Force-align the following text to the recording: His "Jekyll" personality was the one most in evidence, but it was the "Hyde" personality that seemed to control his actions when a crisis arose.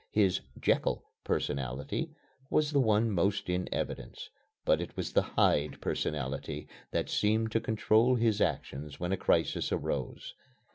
His 0.09 0.41
"Jekyll" 0.59 1.03
personality 1.23 2.09
was 2.49 2.71
the 2.71 2.79
one 2.79 3.11
most 3.11 3.49
in 3.51 3.69
evidence, 3.71 4.31
but 4.65 4.81
it 4.81 4.97
was 4.97 5.13
the 5.13 5.21
"Hyde" 5.21 5.79
personality 5.79 6.67
that 6.89 7.07
seemed 7.07 7.51
to 7.51 7.59
control 7.61 8.15
his 8.15 8.41
actions 8.41 8.99
when 8.99 9.11
a 9.11 9.15
crisis 9.17 9.71
arose. 9.71 10.33